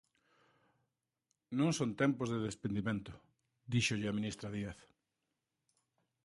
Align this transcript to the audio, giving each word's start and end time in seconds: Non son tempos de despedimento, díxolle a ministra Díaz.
Non 1.57 1.69
son 1.77 1.89
tempos 2.01 2.27
de 2.33 2.39
despedimento, 2.47 3.13
díxolle 3.73 4.07
a 4.09 4.17
ministra 4.19 4.53
Díaz. 4.55 4.79